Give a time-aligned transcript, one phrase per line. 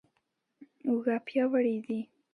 [0.85, 1.99] اوږه پیاوړې دي.